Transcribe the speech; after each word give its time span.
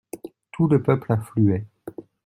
Tout 0.51 0.67
le 0.67 0.81
peuple 0.81 1.11
affluait. 1.11 1.67